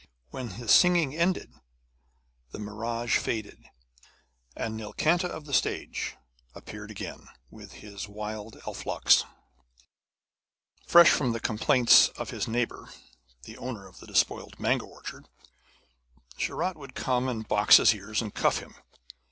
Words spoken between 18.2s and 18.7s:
and cuff